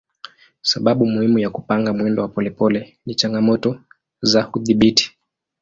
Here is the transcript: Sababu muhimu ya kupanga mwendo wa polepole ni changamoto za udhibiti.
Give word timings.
Sababu 0.61 1.05
muhimu 1.05 1.39
ya 1.39 1.49
kupanga 1.49 1.93
mwendo 1.93 2.21
wa 2.21 2.27
polepole 2.27 2.97
ni 3.05 3.15
changamoto 3.15 3.79
za 4.21 4.49
udhibiti. 4.53 5.17